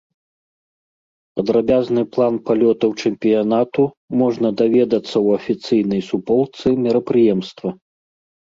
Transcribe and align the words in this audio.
Падрабязны 1.39 2.03
план 2.15 2.33
палётаў 2.47 2.91
чэмпіянату 3.03 3.83
можна 4.23 4.47
даведацца 4.65 5.05
ў 5.05 5.27
афіцыйнай 5.43 6.01
суполцы 6.11 6.67
мерапрыемства. 6.83 7.69